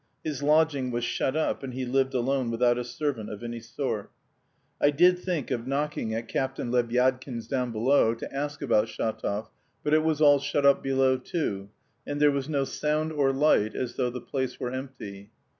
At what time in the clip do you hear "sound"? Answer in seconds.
12.63-13.11